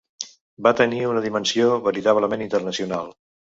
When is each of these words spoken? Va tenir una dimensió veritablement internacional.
Va 0.67 0.73
tenir 0.79 1.01
una 1.09 1.23
dimensió 1.27 1.69
veritablement 1.89 2.47
internacional. 2.49 3.15